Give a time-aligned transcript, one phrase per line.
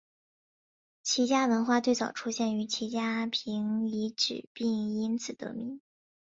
[1.03, 5.79] 齐家文化最早发现于齐家坪遗址并因此得名。